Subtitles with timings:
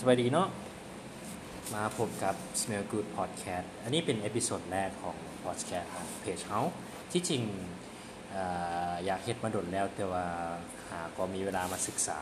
[0.00, 0.48] สวัสดีเนาะ
[1.74, 6.60] มาพบกับ Smell Good Podcast อันนี้เป็นเอพิโซดแรกของ Podcast ของเพจเฮา
[7.12, 7.42] ที่จริง
[8.34, 8.36] อ
[9.04, 10.26] อยากเฮ็ดมาดนแล้วแต่ว่า
[10.88, 12.18] หาก็มีเวลามาศึกษา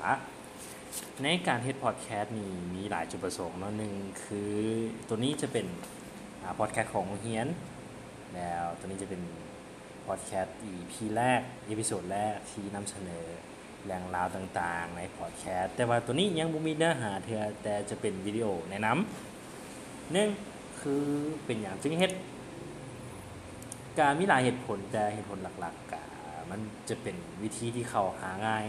[1.23, 3.95] ในการเฮ็ดพอดแคสต์นี่มีหลายจุดประสงค์เนาะหนึ่ง
[4.25, 4.55] คือ
[5.09, 5.67] ตัวนี้จะเป็น
[6.59, 7.49] พอดแคสต์ของเฮียน
[8.35, 9.23] แล้วตัวนี้จะเป็น
[10.07, 13.27] พอดแคสต์ EP แรก episode แรกที่นำเสนอ
[13.87, 20.29] แรงราวต่างๆ ในพอดแคสต์แต่ว่าตัวนี้ยังบ่มีเนื้อหาเทื่อแต่จะเป็นวิดีโอแนะนำหนึ่ง
[20.81, 21.05] คือ
[21.45, 22.13] เป็นอย่างจึงเฮ็ด
[23.99, 25.95] การมีหลายเหตุผลแต่เหตุผลหลักๆก
[26.51, 28.65] มันจะเป็นวิธีที่เขาหาง่าย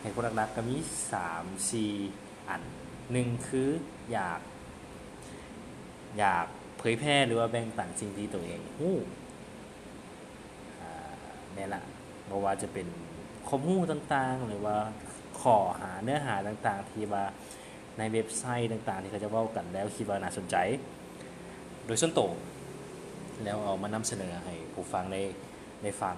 [0.00, 0.76] เหตุผลหลักๆก็มี
[1.22, 2.62] 3 4อัน
[3.12, 3.68] หนึ่งคือ
[4.12, 4.40] อยาก
[6.18, 6.46] อยาก
[6.78, 8.96] เผยแพร่หรือว่าแบ่งปันสิ่งที่ตัวเองฮู้
[10.80, 10.90] อ่า
[11.56, 11.82] นี่นละ
[12.28, 12.86] บ่ว่าจะเป็น
[13.48, 14.76] ข้อมูลต่างๆ หรือว่า
[15.40, 17.24] ขอหาเนื้อหาต่างๆ ที่ว่า
[17.98, 20.56] ในเว็บไซต์ต่างๆ ที่เขาจะเว้ากันแล้วคิดว่าน่าสนใจ
[21.86, 22.30] โดยส่วนตัว
[23.44, 25.22] แล้วเอามานำเสนอให้ผู้ฟังได้
[25.82, 26.16] ได้ฟัง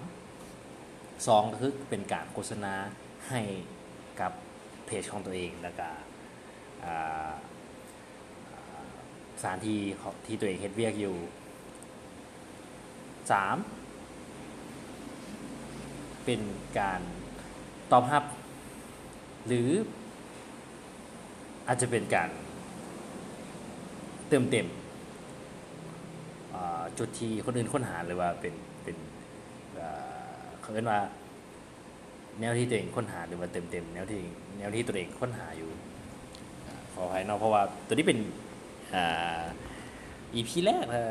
[1.27, 2.75] สองก็คือเป็นการโฆษณา
[3.29, 3.41] ให้
[4.21, 4.33] กับ
[4.87, 5.89] เพจของตัวเองแล้วก็
[9.41, 9.81] สถานที่
[10.27, 11.17] ที่ตัวเองเฮ็ดเวียกอยู่
[13.31, 13.45] 3.
[16.25, 16.41] เป็น
[16.79, 17.01] การ
[17.93, 18.25] ตอบรับ
[19.47, 19.69] หรือ
[21.69, 22.31] อาจจะเป็นการ
[24.29, 24.67] เติมเต็ม
[26.99, 28.97] จุดที่คนอื่นค้นหาหรือว่าเป็นเป็น
[30.61, 31.01] เขาเรียกว่า
[32.41, 34.21] แนวที่ตัวเองค้นหาหรือว่าเติมเต็มแนวที่
[34.59, 35.71] แนวที่ตัวเองค้นหาอยู่
[36.93, 38.19] ขออภัยเนาะเพราะว่าตัวนี้เป็น
[38.95, 39.43] อ่า
[40.35, 41.03] EP แรกนะ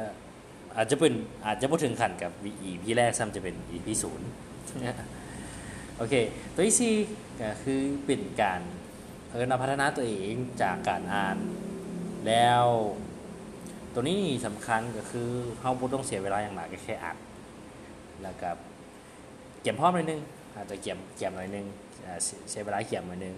[0.77, 1.13] อาจจะเป็น
[1.45, 2.31] อาจจะบ่ถึงขันกับ
[2.69, 5.18] EP แรกซ้ำจะเป็น EP 0
[6.01, 6.15] โอเค
[6.53, 8.61] ตัวที่4ก็คือเป็นการ
[9.27, 11.37] เพิ่นพัฒนาตัวเองจากการอ่าน
[12.27, 12.65] แล้ว
[13.93, 17.17] ตัวนี้สำคัญก็คือเฮาบ่ต้องเสียเวลาอย่างมากก็แค่อ่าน
[18.23, 18.49] แล้วก็
[19.61, 20.21] เก็บพร้อมหน่อยนึง
[20.55, 21.65] อาจจะเก็บเก็บหน่อยนึง
[22.51, 23.35] ใช้เวลาเก็บหน่อยนึง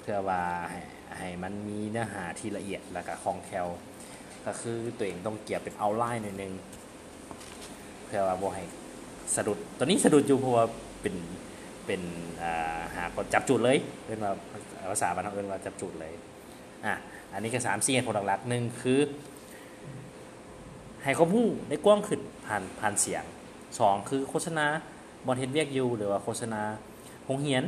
[0.00, 0.40] เพื่อว่า
[0.70, 0.80] ให้
[1.18, 3.66] ให้มันมีเนื้อหาที่ละเอียดแล้วก็คล่องแคล่ว
[4.46, 6.52] ก็คือตัวเองต้องเกียบเป็นเอาไลน์หน่อยนึง
[8.04, 8.64] เพื่อว่าบ่ให้
[9.34, 10.66] สะดุดตอนนี้สะดุดอยู่เพราะว่า
[11.02, 11.14] เป็น
[11.86, 12.00] เป็น
[12.94, 14.32] หากดจับจุดเลยเรียกว่า
[14.90, 16.12] ภาษาบ้านเฮาเรียกว่าจับจุดเลย
[16.84, 16.94] อะ
[17.32, 19.00] อันนี้ก็3 4เหตุผลหลักๆ1คือ
[21.02, 23.24] ให้ความรู้ได้กว้างขึ้นผ่านผ่านเสียง
[23.66, 24.66] 2คือโฆษณา
[25.26, 26.62] บ่เฮ็ดเวียกยูหรือว่าโฆษณา
[27.24, 27.62] โรงเรียน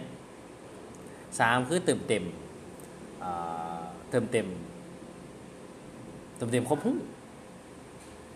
[1.02, 2.24] 3คือเติมเต็ม
[3.22, 3.78] อ่า
[4.10, 4.48] เติมเต็ม
[6.36, 6.96] เติมเต็มความรู้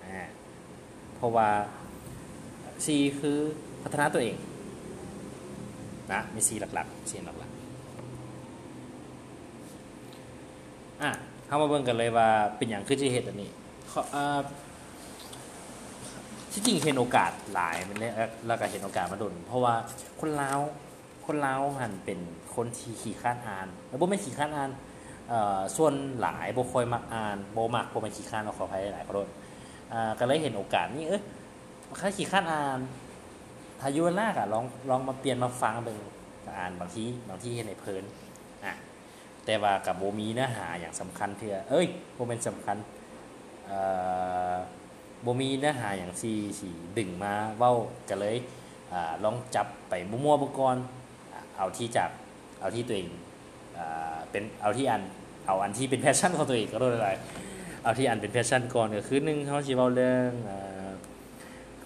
[0.04, 0.20] อ่า
[1.16, 1.48] เพราะว่า
[2.84, 2.86] C
[3.20, 3.38] คือ
[3.82, 4.36] พัฒนาตัวเอง
[6.12, 7.58] นะมี C หลักๆ C หลักๆ
[11.02, 11.10] อะ
[11.46, 13.50] เฮามาเบิ่งกันเลยว่าเป็นหยังคือสิเฮ็ดอันนี้
[14.14, 14.40] อ่า
[16.52, 17.98] ที่จริงเห็นโอกาสหลายมัน
[18.46, 19.74] แล้วก็เห็นโอกาสมาดนเพราะว่า
[20.20, 20.58] คนลาว
[21.26, 22.18] คนลาวหันเป็น
[22.54, 24.70] คนที่ขี้คร้านอ่าน แล้วบ่แม่ขี้คร้านอ่าน
[25.28, 29.28] เออส่วนหลายบ่ค่อยมักอ่านบ่มักบ่ม่ขี้คร้านขออภัยหลายขอโทษ
[29.92, 31.22] อ่าก็เลยเห็นโอกาสนี้เอ้ย
[32.00, 32.78] ถ้าขี้คร้านอ่าน
[33.80, 35.98] ถ้าอยู่ากอะลองลองมาเปลี่ยนมาฟังเบิ่ง
[36.44, 38.04] ก็อ่านบางทีบางทีเฮ็ดให้เพลิน
[38.64, 38.72] อะ
[39.44, 42.76] แต่ว่าก็บ่มีเนื้อหาอย่างสำคัญเทื่อเอ้ยโบ่แม่นสำคัญ
[43.66, 43.78] เอ่
[44.52, 44.54] อ
[45.24, 46.68] บ่มีเนื้อหาอย่างที่สิ
[46.98, 47.72] ดึงมาเว้า
[48.08, 48.36] ก็เลย
[48.92, 50.76] อ่าลองจับไปมั่วๆบิ่งก่อน
[51.56, 52.10] เอาที่จาก
[52.60, 53.08] เอาที่ตัวเอง
[53.78, 55.02] อ่าเป็นเอาที่อัน
[55.46, 57.12] เอาอันที่เป็น passion ของตัวเองก็ได้
[57.82, 60.32] เอาที่อันเป็น passion ก่อนก็คือ1เฮาสิเว้าเรื่อง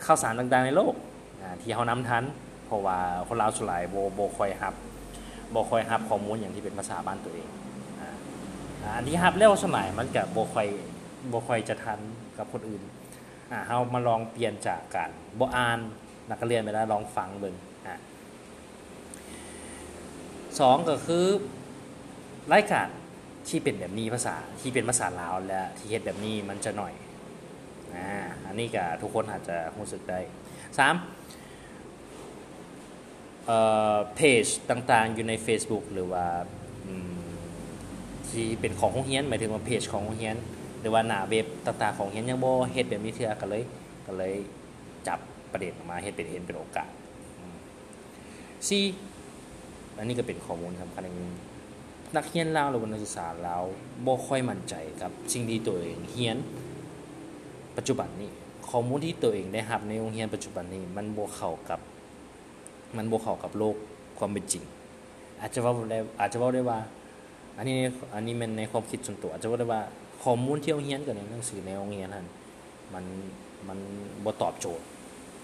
[0.04, 0.94] ข่าวสารต่างๆในโลก
[1.62, 2.25] ที่เฮานำทัน
[2.66, 2.98] เพราะว่า
[3.28, 4.75] คนลาวส่วนหลายบ่บ่ค่อยรับ
[5.54, 7.48] บคอยรับข้อมูลอย่างที่เป็นภาษาบ้านตัวเอง
[8.97, 10.69] อันที่รับแล้วสมัยมันก็บ่ค่อย
[11.28, 11.98] โบคอยจะทัน
[12.38, 12.82] กับคนอื่น
[13.66, 15.78] เฮามาลองเปลี่ยนจากการบ่อ่าน
[16.31, 21.26] นักเรียนไปแล้วลองฟังเบิ่งสอ่า2ก็คือ
[22.52, 22.88] รายการ
[23.49, 26.93] ที่เป็นแบบนี้ภาษาที่เป็นภาษาลาวและที่เฮ็ดแบบนี้มันจะหน่อย
[27.94, 28.08] อ่า
[28.46, 30.20] อันนี้ก็ทุกคนอาจจะรู้สึกได้
[30.78, 30.78] 3
[33.46, 33.58] เอ่
[33.94, 36.26] อเพจต่างๆอยู่ใน Facebook หรือว่า
[38.30, 40.36] ที่เป็นของโรงเรียนหมายถึงว่าเพจของโรงเรียน
[40.80, 43.62] หรือว่าหน้าเว็บต่างๆของเรียนยังบ่เฮ็ดแบบนี้เทื่อก็เลย
[44.06, 44.34] ก็เลย
[45.08, 45.19] จับ
[45.52, 46.88] ประเด็นออกมาเฮ็ดเป็นเห็นเป็นโอกาส
[49.02, 51.32] 4อันนี้ก็เป็นข้อมูลสำคัญอย่างนึง
[52.16, 53.64] นักเรียนลาวหรือว่านักศึกษาลาว
[54.06, 56.36] บ่ค่อยมั่นใจกับสิ่งที่ตัวเองเรียน
[57.76, 58.30] ปัจจุบันนี้
[58.70, 61.81] ข้อมูลที่ตัวเองได้รับในโรงเรียนปัจจุบันนี้มันบ่เข้ากับ
[62.97, 63.76] มันบ่เข้ากับโลก
[64.19, 64.64] ความเป็นจริง
[65.41, 66.79] อาจจะว้าได้อาจจะว้าได้ว่า
[67.56, 67.75] อันนี้
[68.14, 69.82] อันนี้มันในความคิดส่วนตัวอาจจะว่าได้ว่า
[70.23, 72.26] ข้อมูลที่โรงเรียนกับในหนังสือในโรงเรียนนั่น
[72.94, 73.05] มัน
[73.69, 73.79] มัน
[74.25, 74.87] บ่ตอบโจทย์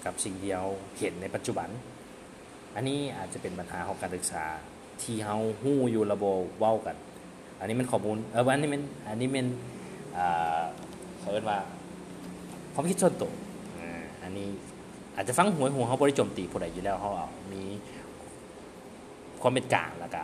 [0.05, 0.65] กับสิ่งที่เรา
[0.99, 1.69] เห็นในปัจจุบัน
[2.75, 4.45] อันนี้อาจจะเป็นปัญหาของการศึกษา
[5.03, 6.97] ที่เฮาฮู้อยู่ระบบเว้ากัน
[7.59, 9.47] อันนี้มันข้อมูลเอออันนี้มันอันนี้มัน
[10.17, 10.63] อ่า
[11.19, 11.59] เขาเรียกว่า
[12.79, 13.33] ความคิดส่วนตัว
[13.81, 14.49] อ่าอันนี้
[15.17, 17.63] อาจจะฟังหวยหัวเฮาบ่ได้โจมตีผู้ใดอยู่แล้วเฮาเอามี
[19.43, 20.23] ความเป็นกลางแล้วก็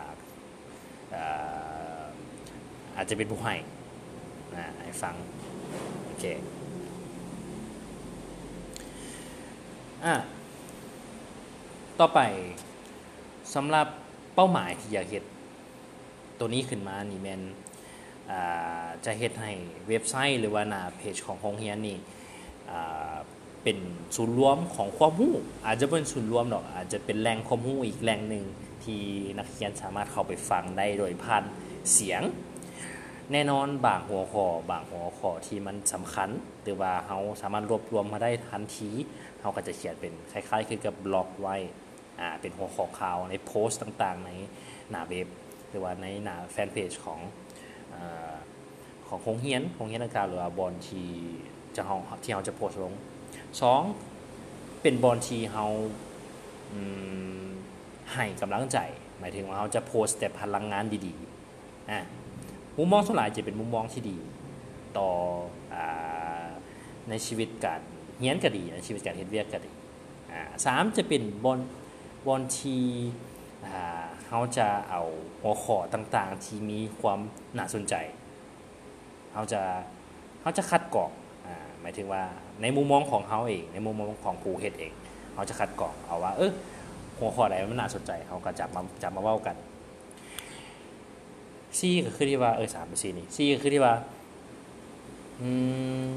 [1.15, 2.01] อ่า
[2.95, 3.55] อาจจะเป็นผู้ให้
[4.55, 5.15] อ่าให้ฟัง
[6.05, 6.25] โอเค
[10.05, 10.15] อะ
[11.99, 12.19] ต่อไป
[13.55, 13.87] สำหรับ
[14.35, 15.23] เป้าหมายที่อยากเฮ็ด
[16.39, 17.41] ตัวนี้ขึ้นมานี่แม่น
[18.31, 19.51] อ่าจะเฮ็ดให้
[19.87, 22.23] เว็บไซต์หรือว่าหน้าเพจของโรงเรียนนี่อ่า
[23.63, 23.77] เป็น
[24.15, 25.33] ศูนย์รวมของความรู้
[25.65, 28.45] อาจจะเป็นศูนย์รวมดอกอาจจะเป็นแหล่งความรู้อีกแหล่งหนึ่ง
[28.83, 29.01] ที่
[29.37, 31.43] นักเรียนสามารถเข้าไปฟังได้โดยผ่าน
[31.93, 32.21] เสียง
[33.31, 36.29] แน่นอนบางหัวข้อบางหัวข้อที่มันสำคัญ
[36.63, 38.89] หรือว่าเฮาสามารถรวบรวมมาได้ทันที
[39.41, 41.55] เฮาก็จะเขียนเป็นคล้ายๆคือกับบล็อกไว้
[42.19, 44.31] อ่าเป็นหัวข้อข่าวในโพสต์ต่างๆ ใน
[44.89, 45.27] หน้าเว็บ
[45.69, 47.19] หรือว่าในหน้าแฟนเพจของ
[47.93, 47.95] อ
[49.07, 51.09] ของโรงเรียนโรงเรียนต่างๆหรือว่าบอลที่
[51.77, 52.93] จะเฮาที่เฮาจะโพสลง
[53.61, 53.81] สอง
[54.81, 55.65] เป็นบอลที่เฮา
[56.71, 56.79] อื
[57.45, 57.47] ม
[58.13, 58.77] ให้กำลังใจ
[59.19, 61.99] หมายถึงว่าเฮาจะโพสแต่พลังงานดีๆอ่า
[62.77, 64.17] มุมมองส่วนหลายจะเป็นมุมมองที่ดี
[64.97, 65.09] ต่อ
[65.73, 66.45] อา
[67.09, 67.81] ในชีวิตการ
[68.19, 69.71] เรียนก็ดีในชีวิตการเฮ็ดเวียกก็ดี
[70.31, 71.59] อ่าสามจะเป็นบอน
[72.27, 72.77] บอนที
[73.65, 75.01] อ่าเฮาจะเอา
[75.41, 77.19] หัวข้อต่างๆ ที่มีความ
[77.57, 77.95] น่าสนใจ
[79.33, 79.61] เฮาจะ
[80.41, 81.11] เฮาจะคัดกรอง
[81.81, 82.23] หมายถึงว่า
[82.61, 84.93] ในมุมมองของเฮาเอง ในมุมมองของผู้เฮ็ดเอง
[85.33, 86.51] เฮาจะคัดกรองเอาว่า เออ
[87.19, 89.55] หัวข้อใดมันน่าสนใจเฮาก็จับมาจับมาเว้ากัน
[91.79, 93.93] ซีก็คือที่ว่าเออสามเป็นซีนี่ซีก็คือที่ว่า
[95.41, 95.49] อื
[96.05, 96.07] ม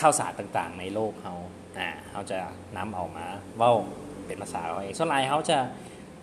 [0.00, 1.34] ข่าวสารต่างๆ ในโลกเขา
[1.78, 2.38] อ่าเขาจะ
[2.76, 3.26] นำเอามา
[3.56, 3.72] เว้า
[4.26, 5.58] เป็นภาษาเขาเองส่วนหลายเขาจะ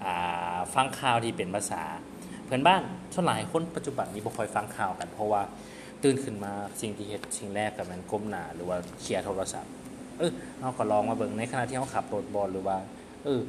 [0.06, 1.84] อ่าฟังข่าวที่เป็นภาษา
[2.46, 2.84] เพื่อนบ้าน
[3.14, 5.42] ส่วนหลายคนปัจจุบันนี้บ่ค่อยฟังข่าวกัน เพราะว่า
[6.04, 9.72] ตื่นขึ้นมาสิ่งที่เฮ็ดสิ่งแรกก็แมันก้มหน้าหรือว่าเคลียร์โทรศัพท์
[10.18, 12.78] เออเฮาก็ลองมาเบิ่งในขณะที่เฮาขับรถบอลหรือว่า
[13.24, 13.42] เออ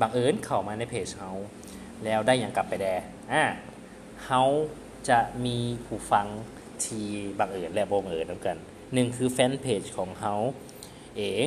[0.00, 1.30] บังเอิญเข้ามาในเพจเฮา
[2.04, 2.86] แล้วได้หยังกลับไปแด
[3.32, 3.42] อ่า
[4.24, 4.42] เฮา
[5.08, 5.56] จะมี
[5.86, 6.26] ผู้ฟัง
[6.84, 7.00] ที
[7.38, 8.56] บังเอิญและบ่บังเอิญนำกัน
[8.94, 10.34] หนึ่งคือแฟนเพจของเฮา
[11.16, 11.46] เอง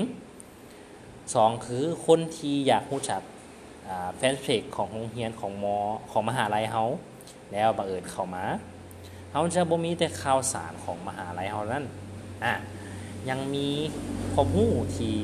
[1.36, 3.21] สองคือคนที่อยากรู้จัก
[4.18, 5.77] แฟนเพจของโรงเรียนของมอ
[6.12, 6.83] ของมหาลัยเฮา
[7.51, 8.45] แล้วบังเอิญเข้ามา
[9.36, 11.84] เฮาจะบ่มีแต่ข่าวสารของมหาลัยเฮานั้น
[12.44, 12.54] อะ
[13.30, 13.68] ยังมี
[14.34, 15.16] ความรู้ที่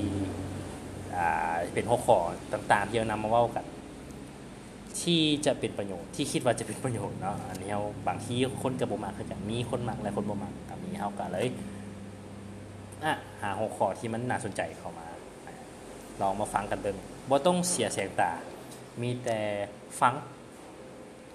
[1.15, 2.17] อ่าเป็นหัวข้อ
[2.53, 3.65] ต่างๆที่เรานำมาเว้ากัน
[5.01, 11.47] ที่จะเป็นประโยชน์ที่คิดว่าจะเป็นประโยชน์เนาะอันนี้เฮาบางทีคนก็บ่มักคือกันมีคนมักและคนบ่มักก็มีเฮาก็เลย
[13.03, 15.07] อะหาหัวข้อที่มันน่าสนใจเข้ามา
[16.21, 16.97] ลองมาฟังกันเบิ่ง
[17.29, 18.31] บ่ต้องเสียแสงตา
[19.01, 19.39] มีแต่
[19.99, 20.13] ฟัง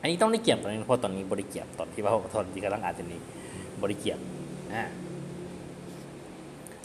[0.00, 3.20] อันนี้ต้องได้เกียบตอนนี้เพราะตอนนี้บ่ได้เกียบตอนที่ว่าตอนที่กำลังอานตัวนี้
[3.81, 4.19] บ่ได้เกียบ
[4.75, 4.84] อ่า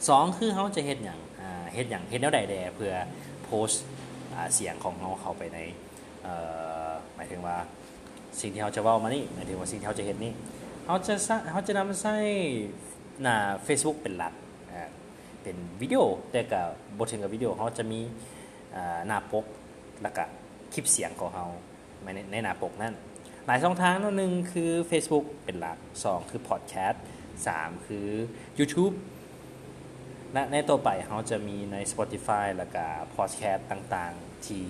[0.08, 2.94] สองคือเฮาจะเฮ็ดหยังอ่าเฮ็ดหยังเฮ็ดแนวใดแดเพื่อ
[3.44, 3.70] โพส
[4.54, 5.60] เสียงของเฮาเข้าไปใน
[7.16, 7.58] หมายถึงว่า
[8.40, 10.34] สิ่งที่เขาจะเว้ามานี่หมายถึงว่าสิ่งที่เขาจะเห็นนี่
[10.86, 11.14] เขาจะ
[11.52, 12.16] เขาจะนำใช้
[13.22, 13.36] หน้า
[13.66, 14.34] Facebook เป็นหลัก
[15.44, 16.62] เป็นวิดีโอแต่ก็
[16.98, 18.00] บ่ถึงกับวิดีโอเขาจะมี
[19.08, 19.46] หน้าปก
[20.02, 20.24] แล้วก็
[20.74, 21.46] คลิปเสียงของเขา
[22.32, 22.94] ในหน้าปกนั่น
[23.48, 26.98] หลายช่องทางนหนึ่งคือ Facebook เป็นหลักสองคือ Podcast
[27.48, 28.08] สามคือ
[28.60, 28.96] YouTube
[30.34, 34.68] และในตัวไปเขาจะมีใน Spotify แล้วก็ Podcast ต่างๆ ที่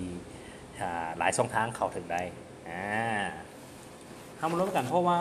[1.17, 2.21] หลายช่องทางเข้าถึงได้
[2.69, 2.85] อ่า
[4.39, 5.19] ทำร่วมกันเพราะว่า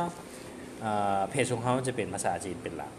[1.30, 2.92] เพจของเขาจะเป็นภาษาจีนเป็นหลัก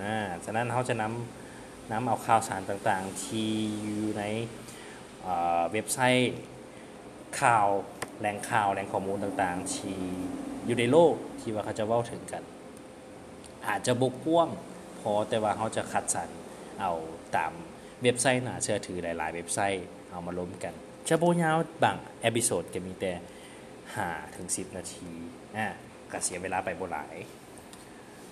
[0.00, 0.14] นะ
[0.44, 3.50] ฉะนั้นเขาจะนำนำเอาข่าวสารต่างๆ ที่
[3.82, 4.24] อยู่ใน
[5.72, 6.34] เว็บไซต์
[7.40, 7.68] ข่าว
[8.20, 9.98] แหล่งข่าวแหล่งข้อมูลต่างๆ ที่
[10.66, 12.42] อยู่ในโลกที่ว่าเขาจะเว้าถึงกัน
[13.68, 14.48] อาจจะบกพร่อง
[15.00, 16.28] พอแต่ว่าเขาจะคัดสรร
[16.80, 16.92] เอา
[17.36, 17.52] ตาม
[18.02, 20.74] เว็บไซต์น่าเชื่อถือหลาย ๆ เว็บไซต์เอามาล้มกัน
[21.08, 23.12] จะโบยาวบาง episode ก็มีแต่
[23.74, 25.10] 5ถึง 10 นาที
[25.56, 25.66] อะ
[26.12, 27.16] ก็เสียเวลาไปบ่หลาย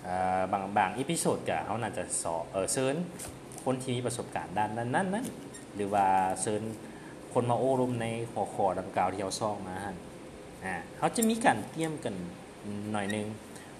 [0.07, 2.95] อ่าบางบาง episode ก็เขาน่าจะสอเออเซิร์น
[3.63, 5.25] คนที่มีประสบการณ์ด้านนั้นนั้นนั้น
[5.75, 6.05] หรือว่า
[6.41, 6.63] เซิร์น
[7.39, 9.95] คนมาโอ้รมในหัวข้อดังกล่าวที่เขาซ่องมาหั่น
[10.65, 12.13] อ่าเขาจะมีการเตรียมกัน
[12.91, 13.25] หน่อยนึง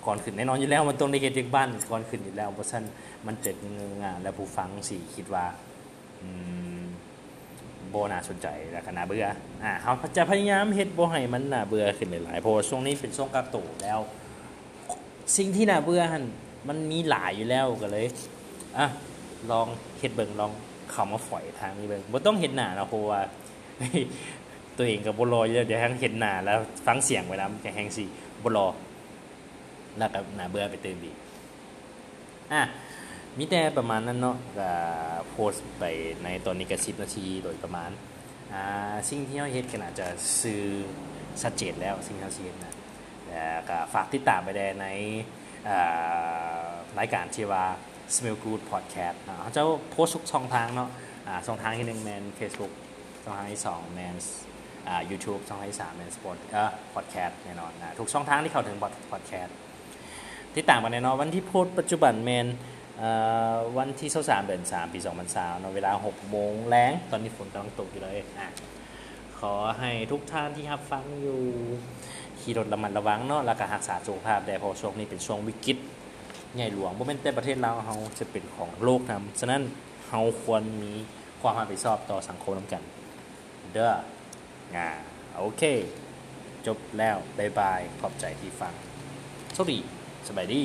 [0.05, 2.85] ก่อนขึ้นแน่นอนอยู่แล้วมันต้องได้เฮ็ดเด็กบ้านก่อนขึ้นอยู่แล้วเพราะฉะนั้น
[3.25, 5.45] มันเจ็ดเงงานแล้วผู้ฟังสิคิดว่า
[6.21, 6.29] อื
[6.79, 6.81] ม
[7.93, 9.25] บ่น่าสนใจแล้วก็น่าเบื่อ
[9.63, 13.99] อ่าเฮาจะพยายามเฮ็ดบ่ให้มันน่าเบื่อขึ้นหลายๆเพราะว่าช่วงนี้เป็นช่วงกักตัวแล้ว
[15.37, 16.23] สิ่งที่น่าเบื่อหั่น
[16.67, 18.05] มันมีหลายอยู่แล้วก็เลย
[18.77, 18.85] อะ
[19.51, 19.67] ลอง
[19.99, 20.51] เฮ็ดเบิ่งลอง
[20.91, 23.21] เข้ามาฝอยทางนี้เบิ่งบ่ต้องเห็นหน้านะเพราะว่า
[24.77, 28.05] ตัวเองก็บ่รออยู่แล้วเดี๋ยวทั้งเห็นหน้าแล้วฟังเสียงไว้นำจะแฮงสิ
[28.43, 28.67] บ่รอ
[29.97, 31.11] แล้วก็น่าเบื่อไปเติมอี
[32.53, 32.61] อะ
[33.37, 34.71] มีแต่ประมาณนั้นเนาะก็
[35.29, 35.83] โพสต์ไป
[36.23, 37.89] ในตอนนี้ก็10นาทีโดยประมาณ
[38.53, 40.07] อ่าสิ่งที่เฮาเฮ็ดก็น่าจะ
[40.41, 40.63] สื่อ
[41.41, 42.73] ชัดเจนแล้วสิ่งที่เฮาเฮ็ดนะ
[43.29, 44.85] แล้วก็ฝากติดตามไปได้ใน
[45.69, 46.61] อ่า
[46.99, 47.65] รายการที่ว่า
[48.15, 50.89] Smell Good Podcast เนาะเขาจะโพสต์ทุกช่องทางเนาะ
[51.27, 52.73] อ่าช่องทางที่1แม่น Facebook
[53.27, 54.15] ช่องทางที่2แมน
[54.87, 58.77] อ่า YouTube ช่องทางที่3แม่น Sport เอ่อ Podcast แน่นอนนะทุกช่องทางที่เข้าถึง
[59.11, 59.51] Podcast
[60.55, 62.47] ติดตามกันแน่นอนวันที่โพสต์ปัจจุบันแม่น
[63.77, 68.47] วันที่23เดือน3ปี2020เนาะเวลา6โมงแรงตอนนี้ฝนกำลังตกอยู่เลยอะ
[69.39, 71.41] ขอให้ทุกท่านที่รับฟังอยู่
[72.39, 75.77] ขี่รถระมัดระวังเนาะแล้วก็รักษาสุขภาพได้เพราะช่วงนี้เป็นช่วงวิกฤต
[76.55, 79.61] ใหญ่หลวงบ่แม่นแต่ประเทศเราเฮาจะเป็นของโลกนํฉะนั้น
[80.07, 80.93] เฮาควรมี
[81.41, 82.83] ความรับผิดชอบต่อสังคมนํกัน
[83.73, 83.91] เด้อ
[84.75, 84.89] ง่า
[85.37, 85.63] โอเค
[86.67, 88.73] จบแล้วบายบาย ขอบใจที่ฟัง
[89.55, 89.79] สวัสดี
[90.27, 90.63] สบายดี